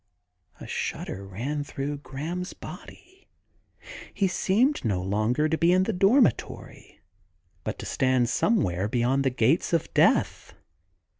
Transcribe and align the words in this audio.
A 0.59 0.65
shudder 0.65 1.23
ran 1.27 1.63
through 1.63 1.97
Graham's 1.99 2.53
body: 2.53 3.27
he 4.11 4.27
seemed 4.27 4.83
no 4.83 4.99
longer 4.99 5.47
to 5.47 5.59
be 5.59 5.71
in 5.71 5.83
the 5.83 5.93
dormitory, 5.93 7.01
but 7.63 7.77
to 7.77 7.85
stand 7.85 8.27
somewhere 8.27 8.87
beyond 8.87 9.23
the 9.23 9.29
gates 9.29 9.73
of 9.73 9.93
death. 9.93 10.55